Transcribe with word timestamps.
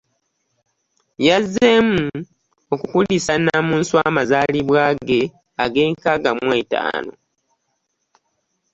Yazzeemu 1.27 2.03
okukulisa 2.73 3.33
Nnamunswa 3.37 3.99
amazaalibwa 4.09 4.83
ge 5.07 5.21
ag'enkaaga 5.63 6.31
mu 6.43 6.47
etaano. 6.61 7.13